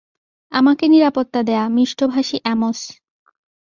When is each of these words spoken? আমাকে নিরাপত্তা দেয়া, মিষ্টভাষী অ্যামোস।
আমাকে 0.51 0.85
নিরাপত্তা 0.87 1.39
দেয়া, 1.43 1.63
মিষ্টভাষী 1.69 2.37
অ্যামোস। 2.43 2.79